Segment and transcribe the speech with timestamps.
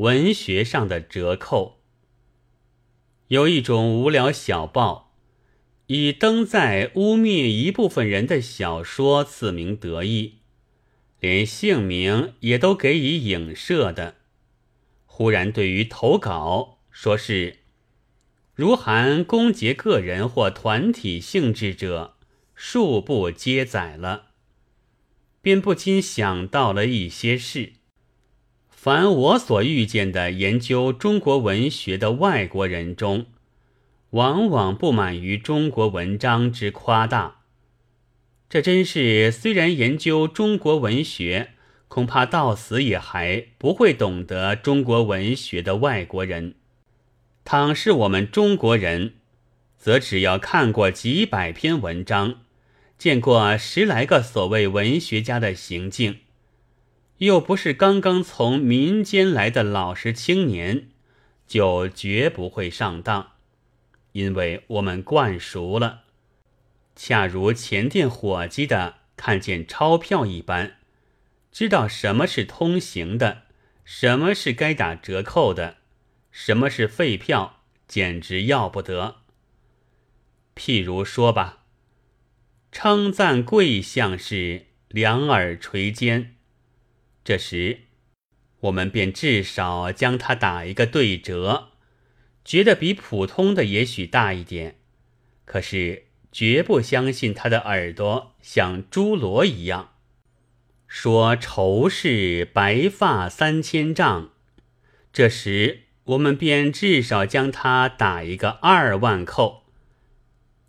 [0.00, 1.82] 文学上的折扣。
[3.28, 5.12] 有一种无聊小报，
[5.88, 10.38] 以登载污蔑一部分人的小说自鸣得意，
[11.20, 14.16] 连姓名也都给以影射的。
[15.04, 17.58] 忽然对于投稿说是，
[18.54, 22.16] 如含攻击个人或团体性质者，
[22.56, 24.28] 恕不接载了。
[25.42, 27.74] 便不禁想到了一些事。
[28.82, 33.26] 凡我所遇见的研究中国文学的外国人中，
[34.12, 37.42] 往往不满于中国文章之夸大。
[38.48, 41.50] 这真是虽然研究中国文学，
[41.88, 46.54] 恐怕到死也还不会懂得中国文学的外国人。
[47.44, 49.12] 倘是我们中国人，
[49.76, 52.36] 则只要看过几百篇文章。
[52.96, 56.20] 见过十来个所谓文学家的行径，
[57.20, 60.88] 又不是刚刚从民间来的老实青年，
[61.46, 63.32] 就绝不会上当，
[64.12, 66.04] 因为我们惯熟了，
[66.96, 70.78] 恰如前店伙计的看见钞票一般，
[71.52, 73.42] 知道什么是通行的，
[73.84, 75.76] 什么是该打折扣的，
[76.30, 79.16] 什么是废票，简直要不得。
[80.54, 81.58] 譬如说吧。
[82.72, 86.36] 称赞贵相是两耳垂肩，
[87.30, 87.82] 这时
[88.62, 91.68] 我们便至少将它打一个对折，
[92.44, 94.80] 觉得比普通的也许大一点，
[95.44, 99.92] 可是绝不相信他的耳朵像侏罗一样。
[100.88, 104.30] 说仇是白发三千丈，
[105.12, 109.66] 这时我们便至少将它打一个二万扣。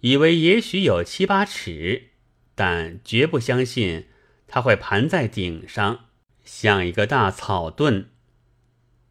[0.00, 2.12] 以为也许有七八尺，
[2.54, 4.06] 但绝不相信
[4.46, 6.06] 它会盘在顶上，
[6.46, 8.08] 像一个大草盾。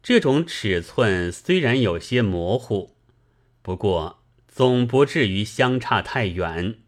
[0.02, 2.96] 这种尺寸虽然有些模糊，
[3.62, 6.78] 不过总不至于相差太远。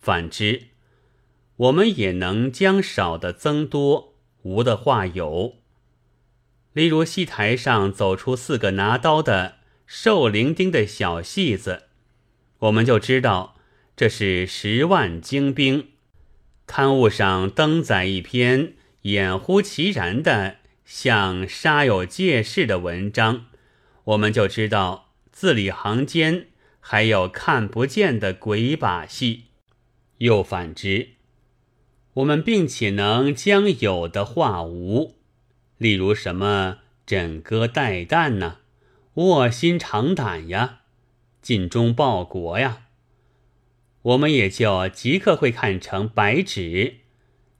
[0.00, 0.68] 反之，
[1.56, 5.56] 我们也能将少的增多，无的化有。
[6.72, 11.84] 例如戏台上走出四个拿刀的瘦伶仃的小戏子。
[12.60, 13.56] 我们就知道
[13.96, 15.88] 这是十万精兵。
[16.66, 18.74] 刊物上登载一篇
[19.06, 23.46] 掩乎其然的像杀有介事的文章，
[24.02, 26.48] 我们就知道字里行间
[26.80, 29.44] 还有看不见的鬼把戏。
[30.18, 31.10] 又反之，
[32.14, 35.14] 我们并且能将有的化无，
[35.78, 38.58] 例如什么枕戈待旦呢？
[39.14, 40.80] 卧薪尝胆呀！
[41.40, 42.86] 尽忠报国呀，
[44.02, 46.96] 我们也就即刻会看成白纸，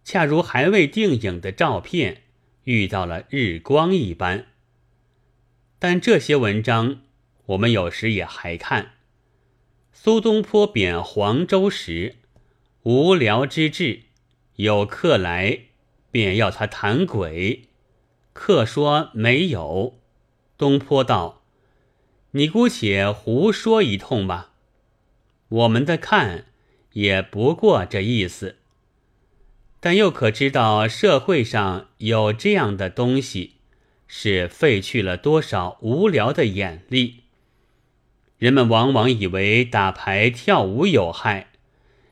[0.06, 2.22] 恰如还未定影的照片
[2.62, 4.46] 遇到了日光一般。
[5.80, 7.00] 但这些文章，
[7.46, 8.92] 我们有时也还看。
[9.92, 12.14] 苏东坡贬黄州时，
[12.84, 14.02] 无聊之至，
[14.54, 15.62] 有客来，
[16.12, 17.64] 便要他谈鬼。
[18.32, 19.98] 客说没有，
[20.56, 21.42] 东坡道。
[22.30, 24.52] 你姑且胡说一通吧，
[25.48, 26.44] 我们的看
[26.92, 28.58] 也不过这意思。
[29.86, 33.52] 但又可知道社会上有这样的东西，
[34.08, 37.20] 是废去了多少无聊的眼力？
[38.36, 41.52] 人们往往以为打牌跳舞有害，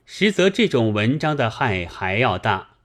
[0.06, 2.76] 实则这种文章的害还要大，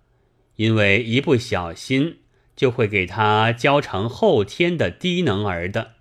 [0.56, 2.22] 因为一不小心
[2.56, 5.98] 就会给他教成后天的低能儿的。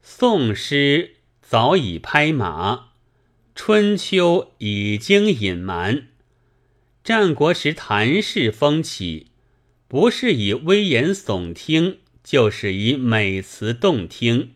[0.00, 2.90] 宋诗早已拍马，
[3.56, 6.06] 春秋已经隐瞒。
[7.04, 9.26] 战国时谈事风起，
[9.86, 14.54] 不是以危言耸听，就是以美词动听。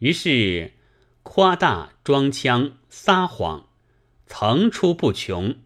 [0.00, 0.72] 于是
[1.22, 3.70] 夸大、装腔、撒谎，
[4.26, 5.56] 层出不穷。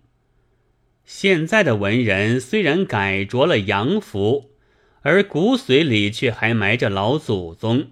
[1.04, 4.53] 现在的文人虽然改着了洋服，
[5.00, 7.90] 而骨髓里却还埋着老祖宗。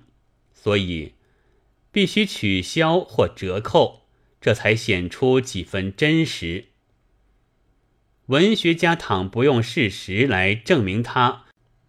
[0.54, 1.14] 所以，
[1.90, 4.02] 必须取消或折扣，
[4.40, 6.66] 这才显出几分真实。
[8.26, 11.44] 文学家倘不用事实来证明他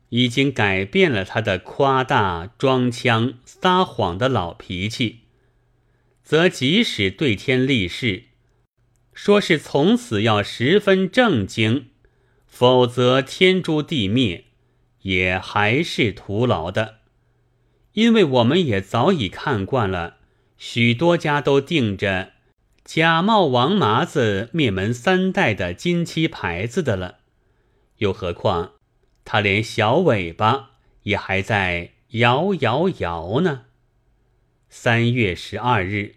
[0.10, 5.22] 已经改变了他的夸大、装腔、撒谎的老脾气，
[6.24, 8.26] 则即使对天立誓，
[9.14, 11.88] 说是从此要十分正经，
[12.46, 14.46] 否则天诛地灭，
[15.02, 17.00] 也还是徒劳的。
[17.94, 20.18] 因为我们也早已看惯了，
[20.58, 22.34] 许多家都定着
[22.88, 27.18] “假冒王麻子灭门三代”的金漆牌子的了，
[27.98, 28.76] 又何况
[29.26, 30.72] 他连小尾巴
[31.04, 33.66] 也还在摇摇摇呢。
[34.70, 36.17] 三月十二日。